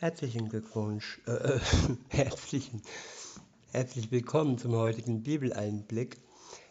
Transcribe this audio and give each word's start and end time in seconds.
Herzlichen 0.00 0.48
Glückwunsch, 0.48 1.20
äh, 1.26 1.32
äh 1.32 1.60
herzlichen, 2.08 2.80
herzlich 3.70 4.10
willkommen 4.10 4.56
zum 4.56 4.74
heutigen 4.74 5.22
Bibeleinblick. 5.22 6.16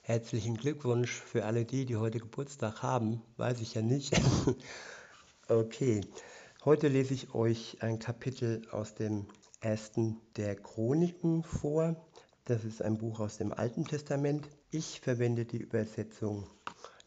Herzlichen 0.01 0.57
Glückwunsch 0.57 1.11
für 1.11 1.45
alle 1.45 1.63
die, 1.63 1.85
die 1.85 1.97
heute 1.97 2.17
Geburtstag 2.17 2.81
haben, 2.81 3.21
weiß 3.37 3.61
ich 3.61 3.75
ja 3.75 3.83
nicht. 3.83 4.19
okay, 5.47 6.01
heute 6.65 6.87
lese 6.87 7.13
ich 7.13 7.35
euch 7.35 7.77
ein 7.81 7.99
Kapitel 7.99 8.67
aus 8.71 8.95
dem 8.95 9.27
ersten 9.61 10.19
der 10.35 10.55
Chroniken 10.55 11.43
vor. 11.43 12.03
Das 12.45 12.63
ist 12.63 12.81
ein 12.81 12.97
Buch 12.97 13.19
aus 13.19 13.37
dem 13.37 13.53
Alten 13.53 13.85
Testament. 13.85 14.49
Ich 14.71 15.01
verwende 15.01 15.45
die 15.45 15.59
Übersetzung 15.59 16.47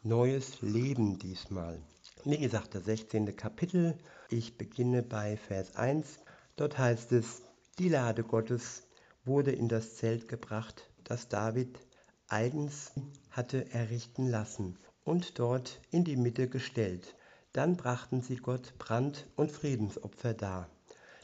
Neues 0.03 0.61
Leben 0.61 1.19
diesmal. 1.19 1.81
Wie 2.25 2.37
gesagt, 2.37 2.73
das 2.73 2.85
16. 2.85 3.35
Kapitel. 3.35 3.97
Ich 4.29 4.57
beginne 4.57 5.03
bei 5.03 5.35
Vers 5.35 5.75
1. 5.75 6.19
Dort 6.55 6.77
heißt 6.77 7.11
es, 7.11 7.41
die 7.79 7.89
Lade 7.89 8.23
Gottes 8.23 8.83
wurde 9.25 9.51
in 9.51 9.67
das 9.67 9.97
Zelt 9.97 10.29
gebracht, 10.29 10.89
das 11.03 11.27
David 11.27 11.77
eigens 12.29 12.93
hatte 13.29 13.69
errichten 13.73 14.29
lassen 14.29 14.77
und 15.03 15.37
dort 15.37 15.81
in 15.91 16.05
die 16.05 16.15
Mitte 16.15 16.47
gestellt. 16.47 17.13
Dann 17.51 17.75
brachten 17.75 18.21
sie 18.21 18.37
Gott 18.37 18.73
Brand- 18.77 19.27
und 19.35 19.51
Friedensopfer 19.51 20.33
dar. 20.33 20.69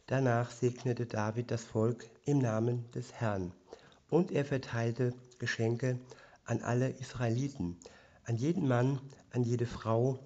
Danach 0.05 0.51
segnete 0.51 1.05
David 1.05 1.49
das 1.49 1.63
Volk 1.63 2.09
im 2.25 2.39
Namen 2.39 2.91
des 2.91 3.13
Herrn. 3.13 3.53
Und 4.09 4.33
er 4.33 4.43
verteilte 4.43 5.13
Geschenke 5.37 5.97
an 6.43 6.61
alle 6.61 6.89
Israeliten, 6.89 7.77
an 8.25 8.35
jeden 8.35 8.67
Mann, 8.67 8.99
an 9.31 9.43
jede 9.43 9.65
Frau 9.65 10.19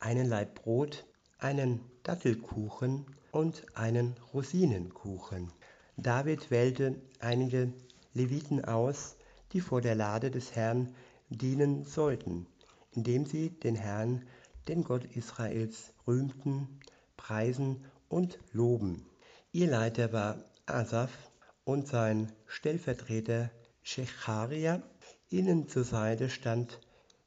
einen 0.00 0.28
Laib 0.28 0.54
Brot, 0.54 1.06
einen 1.38 1.80
Dattelkuchen 2.02 3.06
und 3.32 3.66
einen 3.74 4.16
Rosinenkuchen. 4.32 5.52
David 5.96 6.50
wählte 6.50 6.96
einige 7.20 7.72
Leviten 8.14 8.64
aus, 8.64 9.16
die 9.52 9.60
vor 9.60 9.80
der 9.80 9.94
Lade 9.94 10.30
des 10.30 10.54
Herrn 10.54 10.94
dienen 11.28 11.84
sollten, 11.84 12.46
indem 12.92 13.26
sie 13.26 13.50
den 13.50 13.74
Herrn, 13.74 14.26
den 14.68 14.84
Gott 14.84 15.04
Israels, 15.04 15.92
rühmten, 16.06 16.80
preisen 17.16 17.84
und 18.08 18.38
loben. 18.52 19.06
Ihr 19.52 19.68
Leiter 19.68 20.12
war 20.12 20.44
Asaph 20.66 21.30
und 21.64 21.88
sein 21.88 22.32
Stellvertreter 22.46 23.50
Shecharia. 23.82 24.82
Ihnen 25.30 25.68
zur 25.68 25.84
Seite 25.84 26.30
stand 26.30 26.78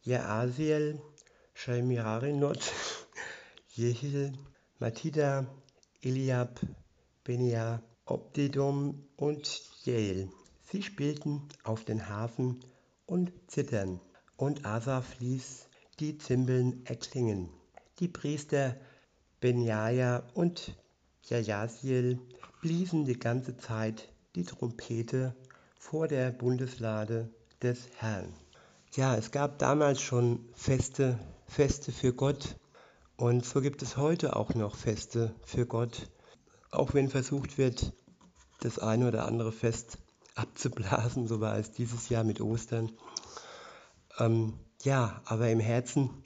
Jaasiel, 0.04 1.02
Shalmirarinot, 1.54 2.74
Jehiel, 3.70 4.34
Matida, 4.80 5.46
Eliab, 6.02 6.60
Benia, 7.24 7.82
Obdedom 8.06 9.08
und 9.16 9.62
Jael. 9.84 10.30
Sie 10.72 10.82
spielten 10.82 11.48
auf 11.64 11.86
den 11.86 12.10
Hafen 12.10 12.60
und 13.06 13.32
Zittern, 13.48 14.00
und 14.38 14.66
Asaph 14.66 15.20
ließ 15.20 15.68
die 16.00 16.18
Zimbeln 16.18 16.86
erklingen. 16.86 17.50
Die 18.00 18.08
Priester 18.08 18.76
Benjaja 19.40 20.24
und 20.34 20.76
Jajasiel 21.24 22.20
bliesen 22.62 23.06
die 23.06 23.20
ganze 23.20 23.58
Zeit 23.58 24.08
die 24.36 24.44
Trompete 24.44 25.36
vor 25.78 26.08
der 26.08 26.32
Bundeslade 26.32 27.30
des 27.62 27.88
Herrn. 27.98 28.34
Ja, 28.94 29.16
es 29.16 29.32
gab 29.32 29.60
damals 29.60 30.02
schon 30.02 30.46
Feste, 30.54 31.20
Feste 31.52 31.92
für 31.92 32.14
Gott 32.14 32.56
und 33.18 33.46
so 33.46 33.60
gibt 33.60 33.82
es 33.82 33.98
heute 33.98 34.38
auch 34.38 34.54
noch 34.54 34.78
Feste 34.78 35.36
für 35.46 35.66
Gott, 35.66 36.10
auch 36.72 36.94
wenn 36.94 37.10
versucht 37.10 37.58
wird, 37.58 37.92
das 38.62 38.80
eine 38.80 39.10
oder 39.10 39.26
andere 39.26 39.52
Fest 39.52 39.98
abzublasen, 40.34 41.28
so 41.28 41.42
war 41.42 41.58
es 41.58 41.74
dieses 41.74 42.08
Jahr 42.08 42.24
mit 42.24 42.40
Ostern. 42.40 42.94
Ähm, 44.17 44.54
ja, 44.84 45.22
aber 45.26 45.50
im 45.50 45.60
Herzen 45.60 46.23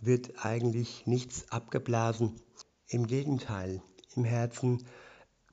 wird 0.00 0.44
eigentlich 0.44 1.08
nichts 1.08 1.50
abgeblasen. 1.50 2.40
Im 2.86 3.08
Gegenteil, 3.08 3.82
im 4.14 4.22
Herzen 4.22 4.86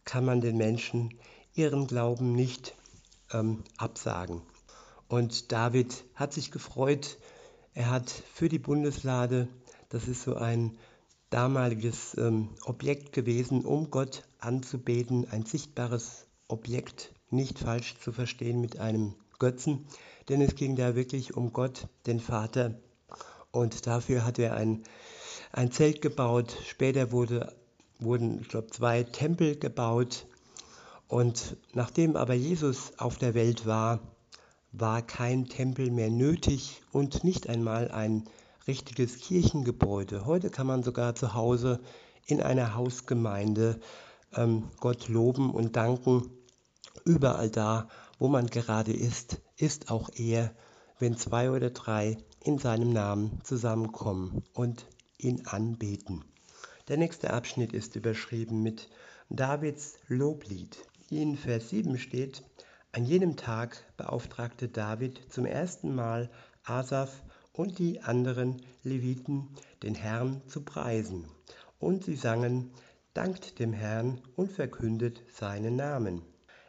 kann 0.04 0.24
man 0.24 0.40
den 0.40 0.56
Menschen 0.56 1.20
ihren 1.56 1.88
Glauben 1.88 2.34
nicht 2.34 2.76
ähm, 3.32 3.64
absagen. 3.78 4.44
Und 5.08 5.52
David 5.52 6.06
hat 6.14 6.32
sich 6.32 6.52
gefreut. 6.52 7.18
Er 7.76 7.90
hat 7.90 8.10
für 8.10 8.48
die 8.48 8.58
Bundeslade, 8.58 9.50
das 9.90 10.08
ist 10.08 10.24
so 10.24 10.36
ein 10.36 10.78
damaliges 11.30 12.16
ähm, 12.18 12.56
Objekt 12.64 13.12
gewesen, 13.12 13.66
um 13.66 13.92
Gott 13.92 14.24
anzubeten, 14.40 15.28
ein 15.30 15.44
sichtbares 15.46 16.26
Objekt, 16.48 17.14
nicht 17.30 17.60
falsch 17.60 17.96
zu 18.00 18.14
verstehen 18.14 18.62
mit 18.62 18.80
einem 18.80 19.16
Götzen, 19.40 19.88
denn 20.30 20.40
es 20.40 20.56
ging 20.56 20.78
da 20.78 20.96
wirklich 20.96 21.36
um 21.36 21.52
Gott, 21.52 21.90
den 22.06 22.22
Vater. 22.22 22.80
Und 23.52 23.88
dafür 23.88 24.24
hat 24.24 24.40
er 24.40 24.56
ein, 24.56 24.84
ein 25.52 25.70
Zelt 25.70 26.02
gebaut. 26.02 26.56
Später 26.66 27.12
wurde, 27.12 27.54
wurden, 28.00 28.40
ich 28.40 28.48
glaube, 28.48 28.68
zwei 28.68 29.04
Tempel 29.04 29.58
gebaut. 29.58 30.26
Und 31.10 31.58
nachdem 31.74 32.16
aber 32.16 32.36
Jesus 32.36 32.94
auf 33.00 33.18
der 33.18 33.34
Welt 33.34 33.66
war, 33.66 34.00
war 34.78 35.02
kein 35.02 35.46
Tempel 35.46 35.90
mehr 35.90 36.10
nötig 36.10 36.82
und 36.92 37.24
nicht 37.24 37.48
einmal 37.48 37.92
ein 37.92 38.26
richtiges 38.68 39.18
Kirchengebäude. 39.18 40.26
Heute 40.26 40.50
kann 40.50 40.68
man 40.68 40.84
sogar 40.84 41.16
zu 41.16 41.34
Hause 41.34 41.80
in 42.26 42.42
einer 42.42 42.76
Hausgemeinde 42.76 43.80
ähm, 44.34 44.70
Gott 44.80 45.08
loben 45.08 45.52
und 45.52 45.76
danken. 45.76 46.30
Überall 47.06 47.50
da, 47.50 47.88
wo 48.20 48.28
man 48.28 48.48
gerade 48.48 48.92
ist, 48.92 49.42
ist 49.58 49.92
auch 49.92 50.10
er, 50.16 50.54
wenn 51.00 51.18
zwei 51.18 51.52
oder 51.52 51.70
drei 51.70 52.18
in 52.42 52.58
seinem 52.58 52.92
Namen 52.92 53.40
zusammenkommen 53.44 54.44
und 54.54 54.88
ihn 55.18 55.46
anbeten. 55.46 56.24
Der 56.88 56.98
nächste 56.98 57.32
Abschnitt 57.32 57.74
ist 57.74 57.96
überschrieben 57.96 58.62
mit 58.62 58.90
Davids 59.30 59.98
Loblied. 60.08 60.78
In 61.10 61.38
Vers 61.38 61.70
7 61.70 61.98
steht, 61.98 62.44
an 62.96 63.04
jenem 63.04 63.36
Tag 63.36 63.76
beauftragte 63.98 64.70
David 64.70 65.20
zum 65.28 65.46
ersten 65.46 65.94
Mal 65.94 66.30
Asaph 66.64 67.24
und 67.52 67.78
die 67.78 68.00
anderen 68.00 68.62
Leviten, 68.84 69.50
den 69.84 69.96
Herrn 69.96 70.42
zu 70.48 70.62
preisen. 70.64 71.28
Und 71.78 72.06
sie 72.06 72.16
sangen, 72.16 72.72
dankt 73.14 73.60
dem 73.60 73.74
Herrn 73.74 74.22
und 74.38 74.50
verkündet 74.50 75.22
seinen 75.30 75.76
Namen. 75.76 76.22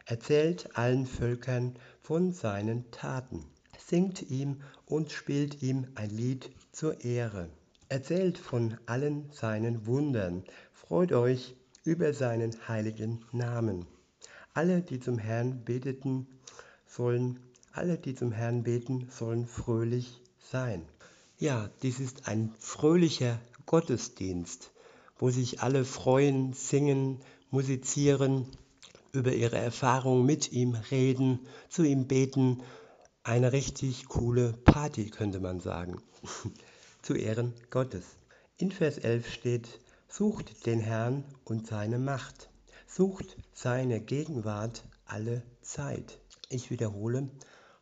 Erzählt 0.05 0.75
allen 0.77 1.05
Völkern 1.05 1.75
von 2.01 2.33
seinen 2.33 2.91
Taten. 2.91 3.45
Singt 3.77 4.29
ihm 4.29 4.61
und 4.85 5.13
spielt 5.13 5.63
ihm 5.63 5.87
ein 5.95 6.09
Lied 6.09 6.51
zur 6.73 7.05
Ehre. 7.05 7.47
Erzählt 7.87 8.37
von 8.37 8.77
allen 8.85 9.31
seinen 9.31 9.85
Wundern. 9.85 10.43
Freut 10.73 11.13
euch 11.13 11.55
über 11.85 12.11
seinen 12.11 12.67
heiligen 12.67 13.23
Namen. 13.31 13.87
Alle, 14.57 14.81
die 14.81 14.99
zum 14.99 15.19
Herrn 15.19 15.63
beteten, 15.65 16.25
sollen, 16.87 17.39
alle, 17.73 17.99
die 17.99 18.15
zum 18.15 18.31
Herrn 18.31 18.63
beten, 18.63 19.07
sollen 19.11 19.45
fröhlich 19.45 20.19
sein. 20.39 20.81
Ja, 21.37 21.69
dies 21.83 21.99
ist 21.99 22.27
ein 22.27 22.55
fröhlicher 22.57 23.39
Gottesdienst, 23.67 24.71
wo 25.19 25.29
sich 25.29 25.61
alle 25.61 25.85
freuen, 25.85 26.53
singen, 26.53 27.19
musizieren, 27.51 28.47
über 29.11 29.31
ihre 29.31 29.59
Erfahrungen 29.59 30.25
mit 30.25 30.51
ihm 30.51 30.73
reden, 30.89 31.37
zu 31.69 31.83
ihm 31.83 32.07
beten. 32.07 32.63
Eine 33.21 33.51
richtig 33.51 34.07
coole 34.07 34.53
Party, 34.53 35.11
könnte 35.11 35.39
man 35.39 35.59
sagen, 35.59 36.01
zu 37.03 37.13
Ehren 37.13 37.53
Gottes. 37.69 38.05
In 38.57 38.71
Vers 38.71 38.97
11 38.97 39.31
steht, 39.31 39.79
sucht 40.07 40.65
den 40.65 40.79
Herrn 40.79 41.25
und 41.45 41.67
seine 41.67 41.99
Macht 41.99 42.49
sucht 42.87 43.37
seine 43.53 43.99
Gegenwart 43.99 44.83
alle 45.05 45.43
Zeit. 45.61 46.19
Ich 46.49 46.71
wiederhole, 46.71 47.29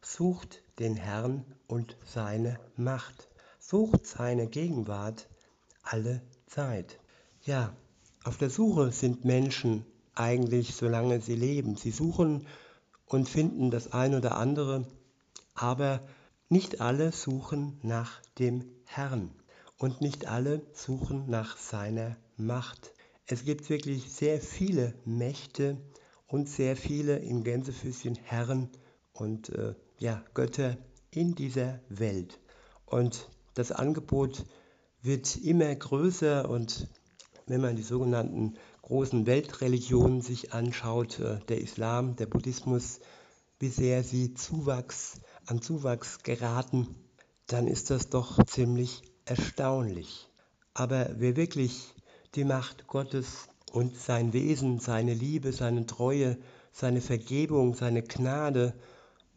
sucht 0.01 0.61
den 0.79 0.95
Herrn 0.95 1.45
und 1.67 1.95
seine 2.05 2.59
Macht. 2.75 3.29
Sucht 3.59 4.05
seine 4.05 4.47
Gegenwart 4.47 5.29
alle 5.83 6.21
Zeit. 6.47 6.99
Ja, 7.43 7.73
auf 8.23 8.37
der 8.37 8.49
Suche 8.49 8.91
sind 8.91 9.23
Menschen 9.23 9.85
eigentlich, 10.15 10.75
solange 10.75 11.21
sie 11.21 11.35
leben. 11.35 11.77
Sie 11.77 11.91
suchen 11.91 12.47
und 13.05 13.29
finden 13.29 13.69
das 13.69 13.93
ein 13.93 14.15
oder 14.15 14.35
andere, 14.37 14.87
aber 15.53 16.01
nicht 16.49 16.81
alle 16.81 17.11
suchen 17.11 17.79
nach 17.83 18.21
dem 18.39 18.65
Herrn 18.85 19.31
und 19.77 20.01
nicht 20.01 20.27
alle 20.27 20.61
suchen 20.73 21.29
nach 21.29 21.57
seiner 21.57 22.17
Macht. 22.37 22.94
Es 23.27 23.43
gibt 23.43 23.71
wirklich 23.71 24.11
sehr 24.11 24.39
viele 24.39 24.93
Mächte 25.03 25.77
und 26.27 26.47
sehr 26.47 26.75
viele 26.75 27.17
im 27.17 27.43
Gänsefüßchen 27.43 28.15
Herren 28.23 28.69
und 29.13 29.49
äh, 29.49 29.73
ja, 29.97 30.23
Götter 30.35 30.77
in 31.09 31.33
dieser 31.33 31.79
Welt. 31.89 32.39
Und 32.85 33.29
das 33.55 33.71
Angebot 33.71 34.45
wird 35.01 35.37
immer 35.37 35.73
größer 35.73 36.47
und 36.47 36.87
wenn 37.47 37.61
man 37.61 37.75
die 37.75 37.81
sogenannten 37.81 38.57
großen 38.83 39.25
Weltreligionen 39.25 40.21
sich 40.21 40.53
anschaut, 40.53 41.19
äh, 41.19 41.39
der 41.47 41.61
Islam, 41.61 42.15
der 42.15 42.27
Buddhismus, 42.27 42.99
wie 43.57 43.69
sehr 43.69 44.03
sie 44.03 44.35
Zuwachs, 44.35 45.19
an 45.47 45.63
Zuwachs 45.63 46.19
geraten, 46.21 46.93
dann 47.47 47.65
ist 47.65 47.89
das 47.89 48.09
doch 48.09 48.43
ziemlich 48.45 49.01
erstaunlich. 49.25 50.29
Aber 50.75 51.09
wer 51.17 51.35
wirklich 51.35 51.94
die 52.35 52.43
Macht 52.43 52.87
Gottes 52.87 53.47
und 53.71 53.97
sein 53.97 54.33
Wesen, 54.33 54.79
seine 54.79 55.13
Liebe, 55.13 55.53
seine 55.53 55.85
Treue, 55.85 56.37
seine 56.71 57.01
Vergebung, 57.01 57.75
seine 57.75 58.03
Gnade, 58.03 58.73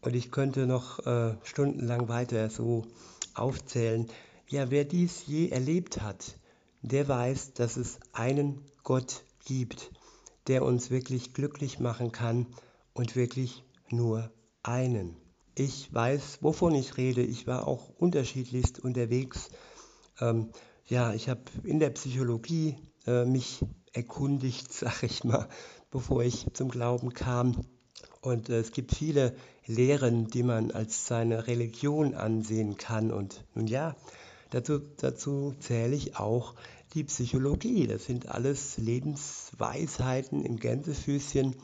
und 0.00 0.15
ich 0.15 0.31
könnte 0.31 0.67
noch 0.67 1.05
äh, 1.06 1.35
stundenlang 1.43 2.09
weiter 2.09 2.50
so 2.50 2.87
aufzählen, 3.35 4.06
ja, 4.49 4.71
wer 4.71 4.85
dies 4.85 5.27
je 5.27 5.49
erlebt 5.49 6.00
hat, 6.00 6.37
der 6.83 7.09
weiß, 7.09 7.55
dass 7.55 7.77
es 7.77 7.99
einen 8.12 8.62
Gott 8.85 9.25
gibt, 9.45 9.91
der 10.47 10.65
uns 10.65 10.91
wirklich 10.91 11.35
glücklich 11.35 11.81
machen 11.81 12.12
kann 12.12 12.47
und 12.95 13.17
wirklich 13.17 13.65
nur 13.91 14.31
einen. 14.62 15.17
Ich 15.55 15.93
weiß, 15.93 16.39
wovon 16.41 16.75
ich 16.75 16.97
rede. 16.97 17.23
Ich 17.23 17.47
war 17.47 17.67
auch 17.67 17.89
unterschiedlichst 17.99 18.79
unterwegs. 18.79 19.50
Ähm, 20.21 20.50
ja, 20.87 21.12
ich 21.12 21.29
habe 21.29 21.43
in 21.65 21.81
der 21.81 21.91
Psychologie 21.91 22.77
äh, 23.09 23.25
mich 23.25 23.65
erkundigt, 23.93 24.73
sag 24.73 25.03
ich 25.03 25.25
mal, 25.25 25.49
bevor 25.91 26.23
ich 26.23 26.47
zum 26.53 26.69
Glauben 26.69 27.15
kam. 27.15 27.57
Und 28.21 28.51
äh, 28.51 28.59
es 28.59 28.73
gibt 28.73 28.95
viele 28.95 29.35
Lehren, 29.67 30.29
die 30.29 30.43
man 30.43 30.71
als 30.71 31.07
seine 31.07 31.47
Religion 31.47 32.15
ansehen 32.15 32.77
kann. 32.77 33.11
Und 33.11 33.45
nun 33.55 33.67
ja, 33.67 33.97
dazu, 34.51 34.81
dazu 34.99 35.55
zähle 35.59 35.97
ich 35.97 36.17
auch 36.17 36.55
die 36.95 37.05
Psychologie. 37.05 37.87
Das 37.87 38.05
sind 38.05 38.29
alles 38.29 38.77
Lebensweisheiten 38.77 40.45
im 40.45 40.59
Gänsefüßchen. 40.59 41.57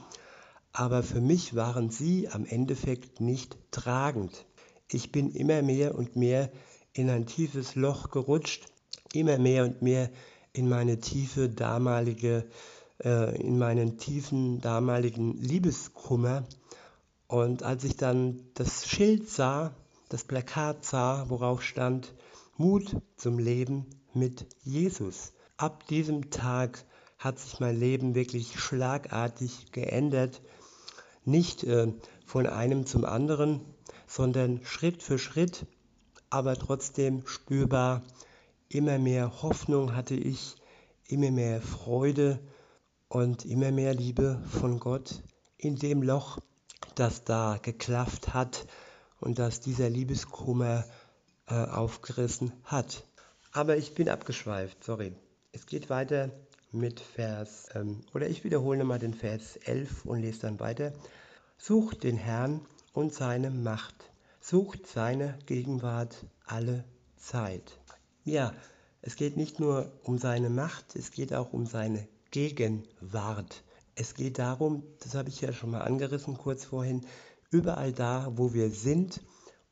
Aber 0.72 1.02
für 1.02 1.20
mich 1.20 1.54
waren 1.54 1.90
sie 1.90 2.28
am 2.28 2.44
Endeffekt 2.46 3.20
nicht 3.20 3.56
tragend. 3.70 4.46
Ich 4.90 5.12
bin 5.12 5.30
immer 5.30 5.62
mehr 5.62 5.94
und 5.94 6.16
mehr 6.16 6.50
in 6.92 7.10
ein 7.10 7.26
tiefes 7.26 7.74
Loch 7.74 8.10
gerutscht, 8.10 8.66
immer 9.12 9.38
mehr 9.38 9.64
und 9.64 9.82
mehr 9.82 10.10
in 10.54 10.68
meine 10.68 11.00
tiefe 11.00 11.50
damalige, 11.50 12.46
äh, 13.04 13.36
in 13.40 13.58
meinen 13.58 13.98
tiefen 13.98 14.60
damaligen 14.60 15.36
Liebeskummer. 15.36 16.44
Und 17.26 17.62
als 17.62 17.84
ich 17.84 17.96
dann 17.96 18.40
das 18.54 18.86
Schild 18.86 19.28
sah, 19.28 19.74
das 20.08 20.24
Plakat 20.24 20.84
sah, 20.84 21.28
worauf 21.28 21.62
stand 21.62 22.14
Mut 22.56 22.96
zum 23.16 23.38
Leben 23.38 23.86
mit 24.14 24.46
Jesus. 24.62 25.32
Ab 25.56 25.88
diesem 25.88 26.30
Tag 26.30 26.84
hat 27.18 27.40
sich 27.40 27.58
mein 27.58 27.78
Leben 27.78 28.14
wirklich 28.14 28.58
schlagartig 28.60 29.72
geändert. 29.72 30.40
Nicht 31.24 31.64
äh, 31.64 31.92
von 32.26 32.46
einem 32.46 32.86
zum 32.86 33.04
anderen, 33.04 33.60
sondern 34.06 34.60
Schritt 34.64 35.02
für 35.02 35.18
Schritt, 35.18 35.66
aber 36.30 36.54
trotzdem 36.54 37.26
spürbar. 37.26 38.02
Immer 38.74 38.98
mehr 38.98 39.40
Hoffnung 39.42 39.94
hatte 39.94 40.16
ich, 40.16 40.56
immer 41.06 41.30
mehr 41.30 41.62
Freude 41.62 42.40
und 43.06 43.44
immer 43.44 43.70
mehr 43.70 43.94
Liebe 43.94 44.42
von 44.48 44.80
Gott 44.80 45.22
in 45.56 45.76
dem 45.76 46.02
Loch, 46.02 46.40
das 46.96 47.22
da 47.22 47.60
geklafft 47.62 48.34
hat 48.34 48.66
und 49.20 49.38
das 49.38 49.60
dieser 49.60 49.88
Liebeskummer 49.88 50.84
äh, 51.46 51.54
aufgerissen 51.54 52.52
hat. 52.64 53.04
Aber 53.52 53.76
ich 53.76 53.94
bin 53.94 54.08
abgeschweift, 54.08 54.82
sorry. 54.82 55.12
Es 55.52 55.66
geht 55.66 55.88
weiter 55.88 56.32
mit 56.72 56.98
Vers, 56.98 57.68
ähm, 57.76 58.00
oder 58.12 58.28
ich 58.28 58.42
wiederhole 58.42 58.80
nochmal 58.80 58.98
den 58.98 59.14
Vers 59.14 59.54
11 59.54 60.04
und 60.04 60.20
lese 60.20 60.40
dann 60.40 60.58
weiter. 60.58 60.92
Sucht 61.58 62.02
den 62.02 62.16
Herrn 62.16 62.60
und 62.92 63.14
seine 63.14 63.52
Macht, 63.52 64.10
sucht 64.40 64.88
seine 64.88 65.38
Gegenwart 65.46 66.26
alle 66.44 66.82
Zeit. 67.16 67.78
Ja, 68.26 68.54
es 69.02 69.16
geht 69.16 69.36
nicht 69.36 69.60
nur 69.60 69.92
um 70.02 70.16
seine 70.16 70.48
Macht, 70.48 70.96
es 70.96 71.10
geht 71.10 71.34
auch 71.34 71.52
um 71.52 71.66
seine 71.66 72.08
Gegenwart. 72.30 73.62
Es 73.96 74.14
geht 74.14 74.38
darum, 74.38 74.82
das 75.00 75.14
habe 75.14 75.28
ich 75.28 75.42
ja 75.42 75.52
schon 75.52 75.72
mal 75.72 75.82
angerissen 75.82 76.38
kurz 76.38 76.64
vorhin, 76.64 77.06
überall 77.50 77.92
da, 77.92 78.32
wo 78.34 78.54
wir 78.54 78.70
sind 78.70 79.20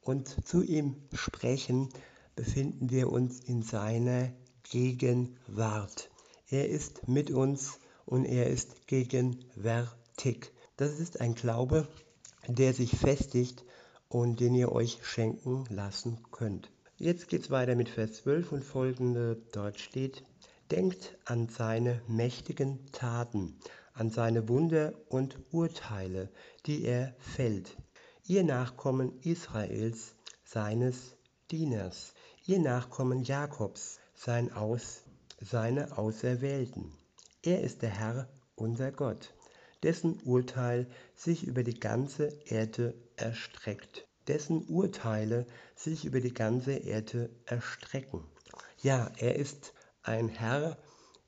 und 0.02 0.46
zu 0.46 0.62
ihm 0.62 0.96
sprechen, 1.14 1.88
befinden 2.36 2.90
wir 2.90 3.10
uns 3.10 3.40
in 3.40 3.62
seiner 3.62 4.30
Gegenwart. 4.64 6.10
Er 6.50 6.68
ist 6.68 7.08
mit 7.08 7.30
uns 7.30 7.80
und 8.04 8.26
er 8.26 8.48
ist 8.48 8.86
gegenwärtig. 8.86 10.52
Das 10.76 11.00
ist 11.00 11.22
ein 11.22 11.34
Glaube, 11.34 11.88
der 12.48 12.74
sich 12.74 12.90
festigt 12.90 13.64
und 14.10 14.40
den 14.40 14.54
ihr 14.54 14.72
euch 14.72 14.98
schenken 15.02 15.64
lassen 15.70 16.18
könnt. 16.30 16.70
Jetzt 17.02 17.26
geht 17.26 17.42
es 17.42 17.50
weiter 17.50 17.74
mit 17.74 17.88
Vers 17.88 18.12
12 18.22 18.52
und 18.52 18.64
folgende. 18.64 19.36
Dort 19.50 19.80
steht, 19.80 20.22
denkt 20.70 21.18
an 21.24 21.48
seine 21.48 22.00
mächtigen 22.06 22.78
Taten, 22.92 23.58
an 23.92 24.10
seine 24.10 24.48
Wunder 24.48 24.92
und 25.08 25.36
Urteile, 25.50 26.30
die 26.64 26.84
er 26.84 27.16
fällt. 27.18 27.76
Ihr 28.28 28.44
Nachkommen 28.44 29.18
Israels, 29.22 30.14
seines 30.44 31.16
Dieners, 31.50 32.14
ihr 32.46 32.60
Nachkommen 32.60 33.24
Jakobs, 33.24 33.98
sein 34.14 34.52
Aus, 34.52 35.02
seine 35.40 35.98
Auserwählten. 35.98 36.92
Er 37.42 37.62
ist 37.62 37.82
der 37.82 37.90
Herr, 37.90 38.28
unser 38.54 38.92
Gott, 38.92 39.34
dessen 39.82 40.20
Urteil 40.20 40.86
sich 41.16 41.48
über 41.48 41.64
die 41.64 41.80
ganze 41.80 42.28
Erde 42.44 42.94
erstreckt, 43.16 44.06
dessen 44.28 44.64
Urteile 44.68 45.46
sich 45.74 46.04
über 46.04 46.20
die 46.20 46.34
ganze 46.34 46.72
Erde 46.72 47.30
erstrecken. 47.46 48.24
Ja, 48.82 49.10
er 49.18 49.36
ist 49.36 49.74
ein 50.02 50.28
Herr, 50.28 50.78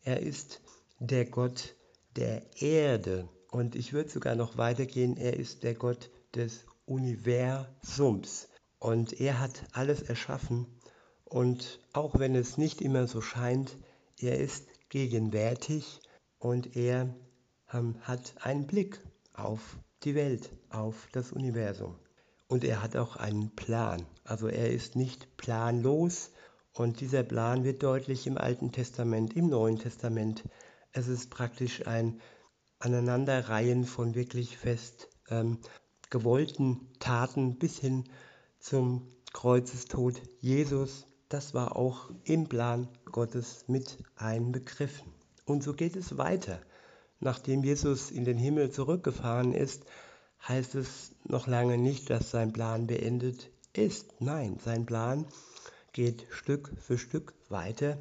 er 0.02 0.20
ist 0.20 0.60
der 0.98 1.24
Gott 1.24 1.76
der 2.16 2.42
Erde. 2.60 3.28
Und 3.50 3.76
ich 3.76 3.92
würde 3.92 4.10
sogar 4.10 4.34
noch 4.34 4.56
weitergehen, 4.56 5.16
er 5.16 5.36
ist 5.36 5.62
der 5.62 5.74
Gott 5.74 6.10
des 6.34 6.64
Universums. 6.86 8.48
Und 8.78 9.20
er 9.20 9.40
hat 9.40 9.64
alles 9.72 10.02
erschaffen 10.02 10.66
und 11.34 11.80
auch 11.92 12.18
wenn 12.18 12.36
es 12.36 12.58
nicht 12.58 12.80
immer 12.80 13.08
so 13.08 13.20
scheint, 13.20 13.76
er 14.20 14.38
ist 14.38 14.68
gegenwärtig 14.88 16.00
und 16.38 16.76
er 16.76 17.12
ähm, 17.72 17.96
hat 18.02 18.34
einen 18.40 18.68
Blick 18.68 19.00
auf 19.32 19.78
die 20.04 20.14
Welt, 20.14 20.52
auf 20.70 21.08
das 21.10 21.32
Universum. 21.32 21.96
Und 22.46 22.64
er 22.64 22.82
hat 22.82 22.96
auch 22.96 23.16
einen 23.16 23.54
Plan. 23.54 24.06
Also 24.24 24.48
er 24.48 24.70
ist 24.70 24.96
nicht 24.96 25.36
planlos 25.36 26.30
und 26.72 27.00
dieser 27.00 27.22
Plan 27.22 27.64
wird 27.64 27.82
deutlich 27.82 28.26
im 28.26 28.38
Alten 28.38 28.72
Testament, 28.72 29.34
im 29.34 29.48
Neuen 29.48 29.78
Testament. 29.78 30.44
Es 30.92 31.08
ist 31.08 31.30
praktisch 31.30 31.86
ein 31.86 32.20
Aneinanderreihen 32.78 33.84
von 33.84 34.14
wirklich 34.14 34.56
fest 34.56 35.08
ähm, 35.28 35.58
gewollten 36.10 36.92
Taten 37.00 37.58
bis 37.58 37.78
hin 37.78 38.04
zum 38.58 39.08
Kreuzestod 39.32 40.20
Jesus 40.40 41.06
das 41.34 41.52
war 41.52 41.74
auch 41.74 42.10
im 42.22 42.48
Plan 42.48 42.88
Gottes 43.06 43.64
mit 43.66 43.98
einbegriffen. 44.14 45.12
Und 45.44 45.64
so 45.64 45.72
geht 45.72 45.96
es 45.96 46.16
weiter. 46.16 46.60
Nachdem 47.18 47.64
Jesus 47.64 48.10
in 48.10 48.24
den 48.24 48.38
Himmel 48.38 48.70
zurückgefahren 48.70 49.52
ist, 49.52 49.84
heißt 50.46 50.76
es 50.76 51.13
noch 51.24 51.46
lange 51.46 51.78
nicht, 51.78 52.10
dass 52.10 52.30
sein 52.30 52.52
Plan 52.52 52.86
beendet 52.86 53.50
ist. 53.72 54.20
Nein, 54.20 54.58
sein 54.64 54.86
Plan 54.86 55.26
geht 55.92 56.26
Stück 56.30 56.70
für 56.78 56.98
Stück 56.98 57.34
weiter, 57.48 57.98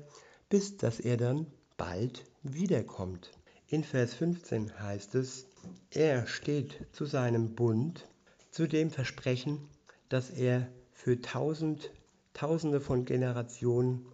bis 0.50 0.78
dass 0.78 1.00
er 1.00 1.18
dann 1.18 1.48
bald 1.78 2.26
wiederkommt. 2.44 3.32
In 3.68 3.84
Vers 3.84 4.14
15 4.14 4.80
heißt 4.80 5.16
es, 5.16 5.48
er 5.90 6.28
steht 6.28 6.86
zu 6.92 7.06
seinem 7.06 7.56
Bund, 7.56 8.08
zu 8.52 8.68
dem 8.68 8.92
Versprechen, 8.92 9.70
das 10.10 10.30
er 10.30 10.68
für 10.92 11.22
tausend 11.22 11.92
Tausende 12.34 12.82
von 12.82 13.06
Generationen 13.06 14.08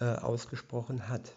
äh, 0.00 0.06
ausgesprochen 0.06 1.08
hat. 1.08 1.36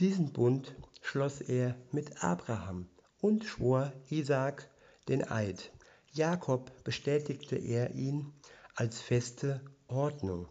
Diesen 0.00 0.32
Bund 0.32 0.74
schloss 1.00 1.40
er 1.40 1.76
mit 1.92 2.24
Abraham 2.24 2.88
und 3.20 3.44
schwor 3.44 3.92
Isaak 4.10 4.68
den 5.08 5.28
Eid. 5.30 5.70
Jakob 6.12 6.72
bestätigte 6.82 7.56
er 7.56 7.94
ihn 7.94 8.32
als 8.74 9.00
feste 9.00 9.60
Ordnung. 9.86 10.48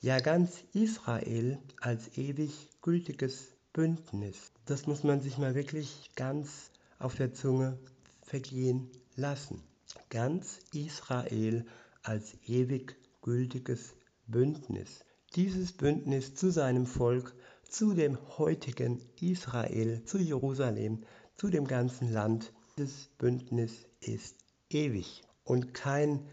Ja, 0.00 0.18
ganz 0.18 0.64
Israel 0.72 1.58
als 1.80 2.16
ewig 2.16 2.70
gültiges 2.80 3.52
Bündnis. 3.74 4.52
Das 4.64 4.86
muss 4.86 5.02
man 5.02 5.20
sich 5.20 5.36
mal 5.36 5.54
wirklich 5.54 6.10
ganz 6.16 6.70
auf 6.98 7.16
der 7.16 7.34
Zunge 7.34 7.78
vergehen 8.22 8.90
lassen. 9.14 9.62
Ganz 10.08 10.60
Israel 10.72 11.66
als 12.02 12.36
ewig 12.46 12.96
gültiges 13.20 13.94
Bündnis. 14.26 15.04
Dieses 15.34 15.72
Bündnis 15.72 16.34
zu 16.34 16.50
seinem 16.50 16.86
Volk, 16.86 17.34
zu 17.68 17.92
dem 17.92 18.16
heutigen 18.38 19.02
Israel, 19.20 20.02
zu 20.04 20.16
Jerusalem, 20.16 21.04
zu 21.36 21.50
dem 21.50 21.66
ganzen 21.66 22.10
Land. 22.10 22.52
Dieses 22.78 23.08
Bündnis 23.18 23.86
ist 24.00 24.43
ewig 24.70 25.22
und 25.44 25.74
kein 25.74 26.28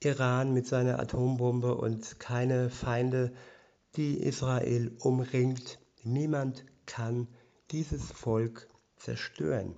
Iran 0.00 0.52
mit 0.52 0.66
seiner 0.66 0.98
Atombombe 0.98 1.74
und 1.74 2.18
keine 2.20 2.70
Feinde, 2.70 3.32
die 3.96 4.18
Israel 4.18 4.94
umringt. 5.00 5.78
Niemand 6.02 6.64
kann 6.86 7.28
dieses 7.70 8.12
Volk 8.12 8.68
zerstören, 8.96 9.74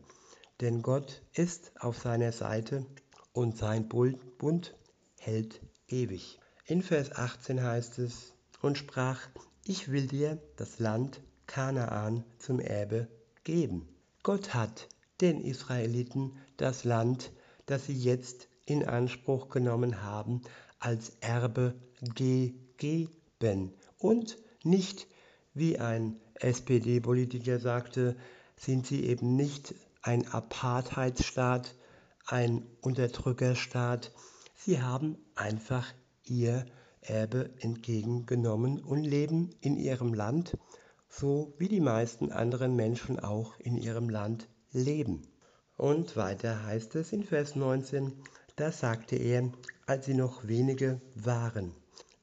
denn 0.60 0.82
Gott 0.82 1.22
ist 1.34 1.72
auf 1.80 1.98
seiner 1.98 2.32
Seite 2.32 2.84
und 3.32 3.56
sein 3.56 3.88
Bund 3.88 4.76
hält 5.18 5.60
ewig. 5.86 6.40
In 6.66 6.82
Vers 6.82 7.12
18 7.12 7.62
heißt 7.62 7.98
es, 7.98 8.34
und 8.60 8.76
sprach, 8.76 9.20
ich 9.64 9.90
will 9.90 10.06
dir 10.06 10.38
das 10.56 10.78
Land 10.78 11.22
Kanaan 11.46 12.24
zum 12.38 12.60
Erbe 12.60 13.08
geben. 13.44 13.88
Gott 14.22 14.54
hat 14.54 14.88
den 15.20 15.40
Israeliten 15.40 16.36
das 16.56 16.84
Land, 16.84 17.32
das 17.68 17.86
sie 17.86 17.96
jetzt 17.96 18.48
in 18.66 18.84
Anspruch 18.84 19.48
genommen 19.48 20.02
haben, 20.02 20.42
als 20.78 21.12
Erbe 21.20 21.74
gegeben 22.14 23.72
und 23.98 24.38
nicht, 24.64 25.06
wie 25.54 25.78
ein 25.78 26.20
SPD-Politiker 26.34 27.58
sagte, 27.58 28.16
sind 28.56 28.86
sie 28.86 29.04
eben 29.04 29.36
nicht 29.36 29.74
ein 30.02 30.26
Apartheidsstaat, 30.28 31.74
ein 32.26 32.66
Unterdrückerstaat. 32.80 34.12
Sie 34.54 34.80
haben 34.80 35.18
einfach 35.34 35.86
ihr 36.24 36.66
Erbe 37.00 37.50
entgegengenommen 37.60 38.80
und 38.80 39.02
leben 39.02 39.50
in 39.60 39.76
ihrem 39.76 40.14
Land, 40.14 40.56
so 41.08 41.54
wie 41.58 41.68
die 41.68 41.80
meisten 41.80 42.30
anderen 42.32 42.76
Menschen 42.76 43.18
auch 43.18 43.58
in 43.58 43.76
ihrem 43.76 44.08
Land 44.08 44.48
leben. 44.72 45.22
Und 45.78 46.16
weiter 46.16 46.64
heißt 46.64 46.96
es 46.96 47.12
in 47.12 47.22
Vers 47.22 47.54
19, 47.54 48.12
da 48.56 48.72
sagte 48.72 49.14
er, 49.14 49.48
als 49.86 50.06
sie 50.06 50.14
noch 50.14 50.48
wenige 50.48 51.00
waren, 51.14 51.72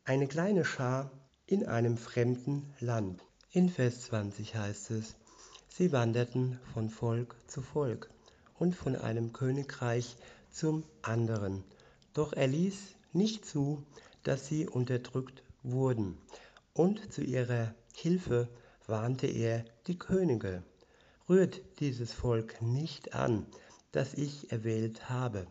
eine 0.04 0.28
kleine 0.28 0.66
Schar 0.66 1.10
in 1.48 1.66
einem 1.66 1.96
fremden 1.96 2.74
Land. 2.82 3.24
In 3.52 3.70
Vers 3.70 4.02
20 4.02 4.56
heißt 4.56 4.92
es, 4.92 5.16
sie 5.70 5.94
wanderten 5.94 6.60
von 6.74 6.90
Volk 6.90 7.38
zu 7.48 7.62
Volk 7.62 8.10
und 8.60 8.76
von 8.76 8.98
einem 8.98 9.32
Königreich 9.32 10.18
zum 10.52 10.84
anderen. 11.02 11.64
Doch 12.14 12.34
er 12.34 12.48
ließ 12.48 12.76
nicht 13.14 13.46
zu, 13.46 13.82
dass 14.24 14.48
sie 14.48 14.68
unterdrückt 14.68 15.44
wurden. 15.64 16.18
Und 16.74 17.14
zu 17.14 17.22
ihrer 17.22 17.74
Hilfe 17.94 18.50
warnte 18.86 19.28
er 19.28 19.64
die 19.88 19.98
Könige. 19.98 20.62
Rührt 21.28 21.62
dieses 21.80 22.14
Volk 22.14 22.62
nicht 22.62 23.14
an, 23.16 23.46
das 23.92 24.14
ich 24.14 24.52
erwählt 24.52 25.10
habe, 25.10 25.48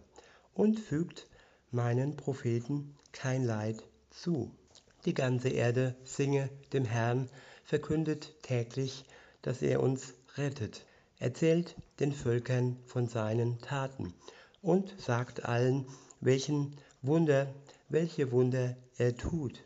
und 0.55 0.79
fügt 0.79 1.27
meinen 1.71 2.17
Propheten 2.17 2.95
kein 3.13 3.45
Leid 3.45 3.83
zu. 4.11 4.51
Die 5.05 5.15
ganze 5.15 5.49
Erde 5.49 5.97
singe 6.05 6.49
dem 6.73 6.85
Herrn, 6.85 7.29
verkündet 7.65 8.35
täglich, 8.43 9.05
dass 9.43 9.63
er 9.63 9.83
uns 9.83 10.15
rettet, 10.37 10.87
erzählt 11.19 11.75
den 11.99 12.13
Völkern 12.13 12.77
von 12.87 13.09
seinen 13.09 13.59
Taten 13.61 14.15
und 14.63 14.95
sagt 14.99 15.45
allen, 15.45 15.87
welchen 16.21 16.77
Wunder 17.03 17.53
welche 17.89 18.33
Wunder 18.33 18.77
er 18.97 19.17
tut. 19.17 19.65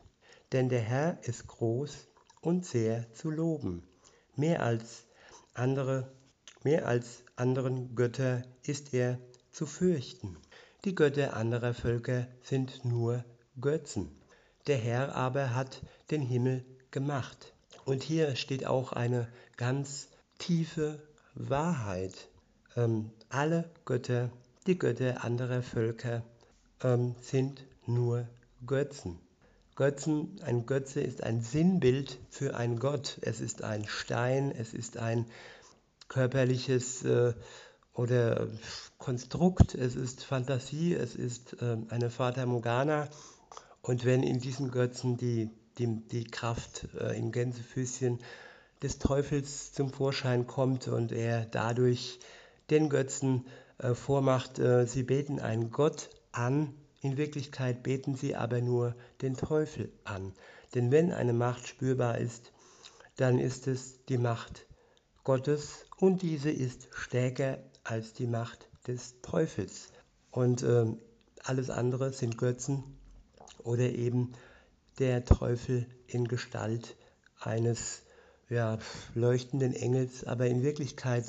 Denn 0.53 0.69
der 0.69 0.81
Herr 0.81 1.19
ist 1.23 1.47
groß 1.47 2.09
und 2.41 2.65
sehr 2.65 3.13
zu 3.13 3.31
loben. 3.31 3.83
Mehr 4.37 4.63
als 4.63 5.05
andere, 5.59 6.13
mehr 6.65 6.87
als 6.87 7.25
anderen 7.37 7.95
Götter 7.95 8.43
ist 8.63 8.95
er 8.95 9.19
zu 9.51 9.67
fürchten. 9.67 10.37
Die 10.85 10.95
Götter 10.95 11.37
anderer 11.37 11.75
Völker 11.75 12.27
sind 12.43 12.85
nur 12.85 13.25
Götzen. 13.61 14.11
Der 14.67 14.79
Herr 14.79 15.15
aber 15.15 15.55
hat 15.55 15.83
den 16.11 16.23
Himmel 16.23 16.65
gemacht. 16.91 17.53
Und 17.85 18.03
hier 18.03 18.37
steht 18.37 18.67
auch 18.67 18.93
eine 18.93 19.29
ganz 19.57 20.09
tiefe 20.39 21.03
Wahrheit. 21.35 22.29
Ähm, 22.77 23.11
alle 23.29 23.71
Götter, 23.85 24.31
die 24.67 24.79
Götter 24.79 25.25
anderer 25.25 25.63
Völker 25.63 26.23
ähm, 26.83 27.15
sind 27.21 27.65
nur 27.87 28.29
Götzen. 28.67 29.19
Götzen, 29.79 30.41
ein 30.43 30.67
Götze 30.67 31.01
ist 31.01 31.23
ein 31.23 31.41
Sinnbild 31.41 32.19
für 32.31 32.57
einen 32.57 32.81
Gott. 32.81 33.19
Es 33.21 33.41
ist 33.41 33.63
ein 33.63 33.87
Stein, 33.87 34.51
es 34.51 34.75
ist 34.75 34.97
ein 34.97 35.25
körperliches 36.09 37.05
äh, 37.05 37.33
oder 37.95 38.49
Konstrukt, 38.99 39.77
es 39.77 39.95
ist 39.95 40.25
Fantasie, 40.25 40.95
es 40.95 41.15
ist 41.15 41.63
äh, 41.63 41.77
eine 41.91 42.11
Fata 42.11 42.45
Morgana. 42.45 43.07
Und 43.81 44.05
wenn 44.05 44.25
in 44.25 44.41
diesen 44.41 44.73
Götzen 44.73 45.17
die, 45.17 45.49
die, 45.79 46.03
die 46.09 46.25
Kraft 46.25 46.89
äh, 46.99 47.17
in 47.17 47.31
Gänsefüßchen 47.31 48.19
des 48.83 48.99
Teufels 48.99 49.73
zum 49.75 49.93
Vorschein 49.93 50.49
kommt 50.49 50.89
und 50.89 51.13
er 51.13 51.47
dadurch 51.47 52.19
den 52.69 52.89
Götzen 52.89 53.47
äh, 53.79 53.95
vormacht, 53.95 54.59
äh, 54.59 54.89
sie 54.89 55.05
beten 55.05 55.39
einen 55.39 55.71
Gott 55.71 56.11
an, 56.33 56.75
in 57.01 57.17
Wirklichkeit 57.17 57.83
beten 57.83 58.15
sie 58.15 58.35
aber 58.35 58.61
nur 58.61 58.95
den 59.23 59.37
Teufel 59.37 59.93
an. 60.05 60.33
Denn 60.75 60.91
wenn 60.91 61.13
eine 61.13 61.33
Macht 61.33 61.67
spürbar 61.69 62.19
ist, 62.19 62.53
dann 63.17 63.39
ist 63.39 63.67
es 63.67 64.05
die 64.07 64.19
Macht 64.19 64.67
Gottes 65.25 65.87
und 65.97 66.23
diese 66.23 66.51
ist 66.51 66.89
stärker 66.93 67.59
als 67.85 68.13
die 68.13 68.27
Macht 68.27 68.69
des 68.87 69.21
Teufels. 69.23 69.93
Und 70.31 70.63
äh, 70.63 70.87
alles 71.45 71.71
andere 71.71 72.13
sind 72.13 72.39
Götzen 72.39 72.85
oder 73.59 73.91
eben 73.91 74.33
der 74.99 75.25
Teufel 75.25 75.87
in 76.07 76.27
Gestalt 76.27 76.97
eines 77.41 78.03
ja, 78.49 78.79
leuchtenden 79.15 79.75
Engels, 79.75 80.25
aber 80.25 80.47
in 80.47 80.63
Wirklichkeit 80.63 81.25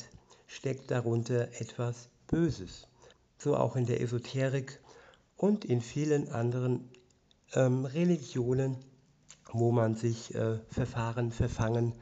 steckt 0.47 0.89
darunter 0.89 1.49
etwas 1.59 2.09
Böses. 2.27 2.87
So 3.37 3.55
auch 3.55 3.75
in 3.75 3.85
der 3.85 4.01
Esoterik 4.01 4.79
und 5.39 5.63
in 5.63 5.79
vielen 5.79 6.27
anderen 6.33 6.89
ähm, 7.53 7.85
Religionen, 7.85 8.75
wo 9.53 9.71
man 9.71 9.95
sich 9.95 10.35
äh, 10.35 10.59
verfahren, 10.67 11.31
verfangen 11.31 11.93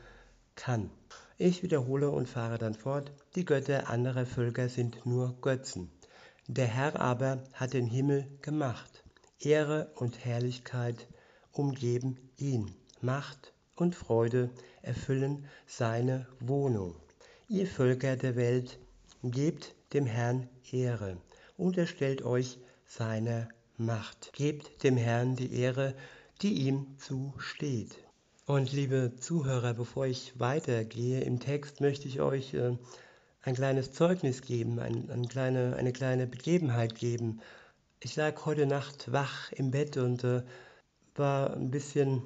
kann. 0.55 0.89
Ich 1.37 1.61
wiederhole 1.61 2.09
und 2.09 2.27
fahre 2.27 2.57
dann 2.57 2.73
fort. 2.73 3.11
Die 3.35 3.45
Götter 3.45 3.89
anderer 3.89 4.25
Völker 4.25 4.69
sind 4.69 5.05
nur 5.05 5.39
Götzen. 5.39 5.91
Der 6.47 6.65
Herr 6.65 6.99
aber 6.99 7.43
hat 7.53 7.73
den 7.73 7.85
Himmel 7.85 8.25
gemacht. 8.41 9.03
Ehre 9.39 9.91
und 9.95 10.25
Herrlichkeit 10.25 11.07
umgeben 11.51 12.17
ihn. 12.37 12.73
Macht 13.01 13.53
und 13.75 13.93
Freude 13.93 14.49
erfüllen 14.81 15.45
seine 15.67 16.25
Wohnung. 16.39 16.95
Ihr 17.49 17.67
Völker 17.67 18.15
der 18.15 18.35
Welt, 18.35 18.79
gebt 19.21 19.75
dem 19.93 20.07
Herrn 20.07 20.49
Ehre, 20.71 21.17
unterstellt 21.55 22.23
euch 22.23 22.57
seiner 22.87 23.49
Macht. 23.77 24.31
Gebt 24.33 24.83
dem 24.83 24.97
Herrn 24.97 25.35
die 25.35 25.53
Ehre, 25.53 25.93
die 26.41 26.53
ihm 26.67 26.97
zusteht. 26.97 27.95
Und 28.45 28.71
liebe 28.71 29.13
Zuhörer, 29.19 29.73
bevor 29.73 30.05
ich 30.05 30.39
weitergehe 30.39 31.21
im 31.21 31.39
Text, 31.39 31.81
möchte 31.81 32.07
ich 32.07 32.21
euch 32.21 32.53
äh, 32.53 32.77
ein 33.41 33.55
kleines 33.55 33.91
Zeugnis 33.91 34.41
geben, 34.41 34.79
eine 34.79 35.91
kleine 35.91 36.27
Begebenheit 36.27 36.95
geben. 36.95 37.41
Ich 37.99 38.15
lag 38.15 38.45
heute 38.45 38.65
Nacht 38.65 39.11
wach 39.11 39.51
im 39.51 39.71
Bett 39.71 39.97
und 39.97 40.23
äh, 40.23 40.43
war 41.15 41.53
ein 41.55 41.71
bisschen, 41.71 42.21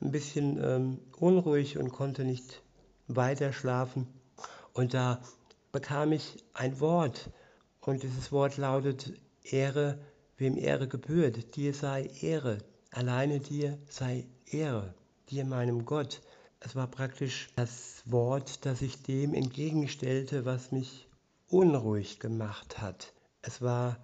ein 0.00 0.10
bisschen 0.10 0.62
ähm, 0.62 0.98
unruhig 1.18 1.78
und 1.78 1.92
konnte 1.92 2.24
nicht 2.24 2.62
weiter 3.06 3.52
schlafen. 3.52 4.06
Und 4.72 4.92
da 4.92 5.22
bekam 5.72 6.12
ich 6.12 6.42
ein 6.52 6.80
Wort 6.80 7.30
und 7.80 8.02
dieses 8.02 8.32
Wort 8.32 8.56
lautet, 8.56 9.12
Ehre, 9.44 9.98
wem 10.36 10.56
Ehre 10.56 10.88
gebührt, 10.88 11.54
dir 11.56 11.74
sei 11.74 12.10
Ehre, 12.22 12.58
alleine 12.90 13.40
dir 13.40 13.78
sei 13.88 14.26
Ehre, 14.46 14.94
dir 15.30 15.44
meinem 15.44 15.84
Gott. 15.84 16.22
Es 16.60 16.74
war 16.74 16.86
praktisch 16.86 17.50
das 17.56 18.02
Wort, 18.06 18.64
das 18.64 18.80
ich 18.80 19.02
dem 19.02 19.34
entgegenstellte, 19.34 20.44
was 20.46 20.72
mich 20.72 21.08
unruhig 21.48 22.20
gemacht 22.20 22.80
hat. 22.80 23.12
Es 23.42 23.60
war, 23.60 23.98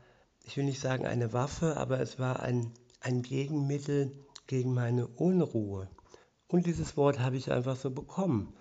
ich 0.45 0.57
will 0.59 0.65
nicht 0.65 0.81
sagen 0.81 1.07
eine 1.07 1.33
Waffe, 1.33 1.79
aber 1.79 2.01
es 2.01 2.19
war 2.19 2.41
ein, 2.41 2.71
ein 3.01 3.23
Gegenmittel 3.23 4.13
gegen 4.47 4.75
meine 4.75 5.07
Unruhe. 5.07 5.89
Und 6.49 6.67
dieses 6.67 6.97
Wort 6.97 7.19
habe 7.19 7.37
ich 7.37 7.51
einfach 7.51 7.77
so 7.77 7.91
bekommen. 7.91 8.53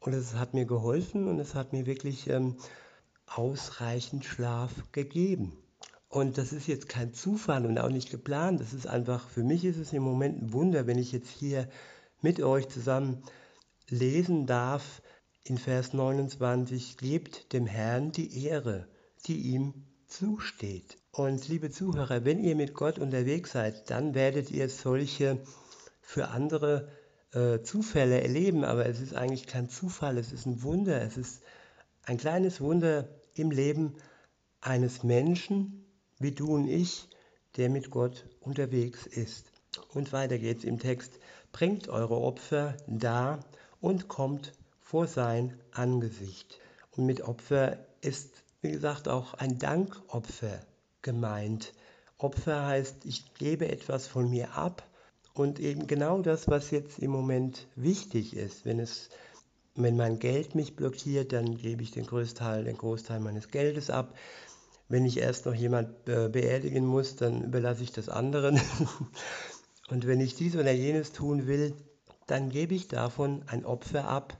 Und 0.00 0.12
es 0.12 0.34
hat 0.34 0.52
mir 0.52 0.66
geholfen 0.66 1.26
und 1.28 1.38
es 1.38 1.54
hat 1.54 1.72
mir 1.72 1.86
wirklich 1.86 2.28
ähm, 2.28 2.56
ausreichend 3.26 4.24
Schlaf 4.24 4.72
gegeben. 4.92 5.56
Und 6.08 6.38
das 6.38 6.52
ist 6.52 6.66
jetzt 6.66 6.88
kein 6.88 7.12
Zufall 7.12 7.66
und 7.66 7.78
auch 7.78 7.88
nicht 7.88 8.10
geplant. 8.10 8.60
Das 8.60 8.72
ist 8.72 8.86
einfach, 8.86 9.28
für 9.28 9.42
mich 9.42 9.64
ist 9.64 9.76
es 9.76 9.92
im 9.92 10.02
Moment 10.02 10.42
ein 10.42 10.52
Wunder, 10.52 10.86
wenn 10.86 10.98
ich 10.98 11.12
jetzt 11.12 11.30
hier 11.30 11.68
mit 12.22 12.40
euch 12.40 12.68
zusammen 12.68 13.22
lesen 13.88 14.46
darf 14.46 15.02
in 15.44 15.58
Vers 15.58 15.92
29, 15.92 16.96
gebt 16.96 17.52
dem 17.52 17.66
Herrn 17.66 18.12
die 18.12 18.44
Ehre, 18.44 18.88
die 19.26 19.40
ihm 19.52 19.74
zusteht. 20.06 20.98
Und 21.12 21.48
liebe 21.48 21.70
Zuhörer, 21.70 22.24
wenn 22.24 22.42
ihr 22.42 22.56
mit 22.56 22.74
Gott 22.74 22.98
unterwegs 22.98 23.52
seid, 23.52 23.90
dann 23.90 24.14
werdet 24.14 24.50
ihr 24.50 24.68
solche 24.68 25.38
für 26.00 26.28
andere 26.28 26.88
äh, 27.32 27.60
Zufälle 27.62 28.20
erleben, 28.20 28.64
aber 28.64 28.86
es 28.86 29.00
ist 29.00 29.14
eigentlich 29.14 29.46
kein 29.46 29.68
Zufall, 29.68 30.18
es 30.18 30.32
ist 30.32 30.46
ein 30.46 30.62
Wunder, 30.62 31.00
es 31.02 31.16
ist 31.16 31.42
ein 32.04 32.18
kleines 32.18 32.60
Wunder 32.60 33.08
im 33.34 33.50
Leben 33.50 33.94
eines 34.60 35.02
Menschen 35.02 35.85
wie 36.18 36.32
du 36.32 36.54
und 36.54 36.68
ich, 36.68 37.08
der 37.56 37.70
mit 37.70 37.90
Gott 37.90 38.26
unterwegs 38.40 39.06
ist. 39.06 39.52
Und 39.94 40.12
weiter 40.12 40.38
geht's 40.38 40.64
im 40.64 40.78
Text. 40.78 41.18
Bringt 41.52 41.88
eure 41.88 42.18
Opfer 42.18 42.76
da 42.86 43.40
und 43.80 44.08
kommt 44.08 44.52
vor 44.80 45.06
sein 45.06 45.58
Angesicht. 45.72 46.58
Und 46.96 47.06
mit 47.06 47.22
Opfer 47.22 47.78
ist, 48.00 48.42
wie 48.62 48.70
gesagt, 48.70 49.08
auch 49.08 49.34
ein 49.34 49.58
Dankopfer 49.58 50.60
gemeint. 51.02 51.72
Opfer 52.18 52.66
heißt, 52.66 53.04
ich 53.04 53.34
gebe 53.34 53.68
etwas 53.68 54.06
von 54.06 54.30
mir 54.30 54.54
ab 54.54 54.88
und 55.34 55.60
eben 55.60 55.86
genau 55.86 56.22
das, 56.22 56.48
was 56.48 56.70
jetzt 56.70 56.98
im 56.98 57.10
Moment 57.10 57.66
wichtig 57.74 58.34
ist. 58.34 58.64
Wenn, 58.64 58.80
es, 58.80 59.10
wenn 59.74 59.96
mein 59.96 60.18
Geld 60.18 60.54
mich 60.54 60.76
blockiert, 60.76 61.32
dann 61.32 61.58
gebe 61.58 61.82
ich 61.82 61.90
den 61.90 62.06
Großteil, 62.06 62.64
den 62.64 62.78
Großteil 62.78 63.20
meines 63.20 63.48
Geldes 63.48 63.90
ab. 63.90 64.14
Wenn 64.88 65.04
ich 65.04 65.18
erst 65.18 65.46
noch 65.46 65.54
jemand 65.54 66.04
beerdigen 66.04 66.86
muss, 66.86 67.16
dann 67.16 67.42
überlasse 67.42 67.82
ich 67.82 67.92
das 67.92 68.08
anderen. 68.08 68.60
und 69.88 70.06
wenn 70.06 70.20
ich 70.20 70.34
dies 70.36 70.54
oder 70.54 70.70
jenes 70.70 71.12
tun 71.12 71.46
will, 71.46 71.74
dann 72.26 72.50
gebe 72.50 72.74
ich 72.74 72.88
davon 72.88 73.42
ein 73.48 73.64
Opfer 73.64 74.08
ab 74.08 74.38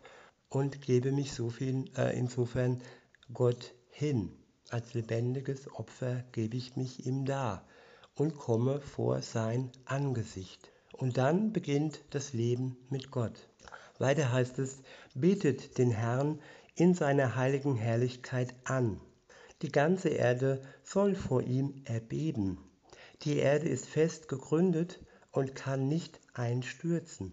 und 0.48 0.82
gebe 0.82 1.12
mich 1.12 1.32
so 1.32 1.50
viel, 1.50 1.84
äh, 1.96 2.16
insofern 2.16 2.82
Gott 3.32 3.74
hin. 3.90 4.32
Als 4.70 4.94
lebendiges 4.94 5.72
Opfer 5.72 6.24
gebe 6.32 6.56
ich 6.56 6.76
mich 6.76 7.06
ihm 7.06 7.24
dar 7.24 7.66
und 8.14 8.36
komme 8.36 8.80
vor 8.80 9.22
sein 9.22 9.70
Angesicht. 9.84 10.72
Und 10.92 11.18
dann 11.18 11.52
beginnt 11.52 12.00
das 12.10 12.32
Leben 12.32 12.76
mit 12.90 13.10
Gott. 13.10 13.48
Weiter 13.98 14.32
heißt 14.32 14.58
es, 14.58 14.82
betet 15.14 15.78
den 15.78 15.90
Herrn 15.90 16.40
in 16.74 16.94
seiner 16.94 17.36
heiligen 17.36 17.76
Herrlichkeit 17.76 18.54
an. 18.64 19.00
Die 19.62 19.72
ganze 19.72 20.10
Erde 20.10 20.60
soll 20.82 21.14
vor 21.14 21.42
ihm 21.42 21.82
erbeben. 21.86 22.58
Die 23.22 23.38
Erde 23.38 23.68
ist 23.68 23.86
fest 23.86 24.28
gegründet 24.28 25.00
und 25.32 25.54
kann 25.54 25.88
nicht 25.88 26.20
einstürzen. 26.34 27.32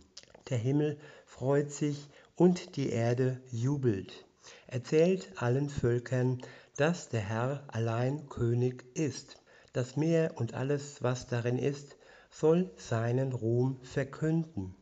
Der 0.50 0.58
Himmel 0.58 0.98
freut 1.26 1.72
sich 1.72 2.08
und 2.36 2.78
die 2.78 2.90
Erde 2.90 3.42
jubelt. 3.52 4.26
Erzählt 4.68 5.32
allen 5.42 5.70
Völkern, 5.70 6.42
dass 6.78 7.10
der 7.10 7.22
Herr 7.22 7.66
allein 7.68 8.30
König 8.30 8.86
ist. 8.96 9.38
Das 9.74 9.98
Meer 9.98 10.34
und 10.36 10.54
alles, 10.54 11.04
was 11.04 11.28
darin 11.28 11.58
ist, 11.58 11.98
soll 12.30 12.72
seinen 12.78 13.34
Ruhm 13.34 13.80
verkünden. 13.84 14.76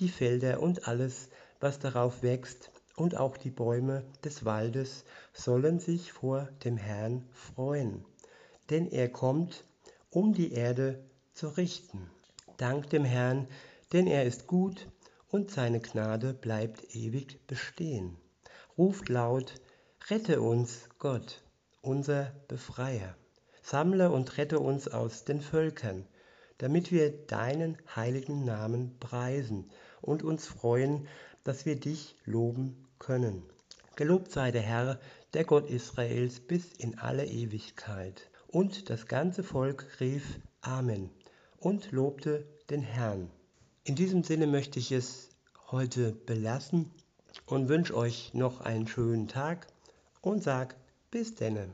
Die 0.00 0.08
Felder 0.08 0.60
und 0.60 0.88
alles, 0.88 1.28
was 1.60 1.78
darauf 1.78 2.22
wächst, 2.22 2.70
und 3.00 3.16
auch 3.16 3.38
die 3.38 3.50
Bäume 3.50 4.04
des 4.24 4.44
Waldes 4.44 5.06
sollen 5.32 5.80
sich 5.80 6.12
vor 6.12 6.50
dem 6.64 6.76
Herrn 6.76 7.26
freuen. 7.32 8.04
Denn 8.68 8.90
er 8.90 9.08
kommt, 9.08 9.64
um 10.10 10.34
die 10.34 10.52
Erde 10.52 11.02
zu 11.32 11.48
richten. 11.48 12.10
Dank 12.58 12.90
dem 12.90 13.06
Herrn, 13.06 13.48
denn 13.94 14.06
er 14.06 14.26
ist 14.26 14.46
gut 14.46 14.86
und 15.30 15.50
seine 15.50 15.80
Gnade 15.80 16.34
bleibt 16.34 16.94
ewig 16.94 17.46
bestehen. 17.46 18.18
Ruft 18.76 19.08
laut, 19.08 19.54
rette 20.10 20.42
uns, 20.42 20.90
Gott, 20.98 21.42
unser 21.80 22.34
Befreier. 22.48 23.16
Sammle 23.62 24.10
und 24.10 24.36
rette 24.36 24.58
uns 24.60 24.88
aus 24.88 25.24
den 25.24 25.40
Völkern, 25.40 26.06
damit 26.58 26.92
wir 26.92 27.10
deinen 27.26 27.78
heiligen 27.96 28.44
Namen 28.44 28.98
preisen 29.00 29.70
und 30.02 30.22
uns 30.22 30.46
freuen, 30.46 31.08
dass 31.44 31.64
wir 31.64 31.76
dich 31.76 32.14
loben 32.26 32.86
können. 33.00 33.42
Gelobt 33.96 34.30
sei 34.30 34.52
der 34.52 34.62
Herr, 34.62 35.00
der 35.34 35.44
Gott 35.44 35.68
Israels, 35.68 36.38
bis 36.38 36.72
in 36.74 36.98
alle 36.98 37.26
Ewigkeit. 37.26 38.30
Und 38.46 38.88
das 38.88 39.06
ganze 39.06 39.42
Volk 39.42 39.98
rief 39.98 40.38
Amen 40.60 41.10
und 41.58 41.90
lobte 41.90 42.46
den 42.70 42.82
Herrn. 42.82 43.30
In 43.82 43.96
diesem 43.96 44.22
Sinne 44.22 44.46
möchte 44.46 44.78
ich 44.78 44.92
es 44.92 45.30
heute 45.70 46.12
belassen 46.12 46.90
und 47.46 47.68
wünsche 47.68 47.96
euch 47.96 48.32
noch 48.34 48.60
einen 48.60 48.86
schönen 48.86 49.26
Tag 49.26 49.66
und 50.20 50.42
sag 50.42 50.76
bis 51.10 51.34
denne. 51.34 51.68